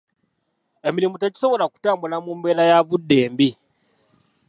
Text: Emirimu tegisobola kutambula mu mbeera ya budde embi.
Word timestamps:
Emirimu 0.87 1.15
tegisobola 1.21 1.65
kutambula 1.71 2.17
mu 2.25 2.31
mbeera 2.37 2.63
ya 2.71 2.79
budde 2.87 3.15
embi. 3.25 3.49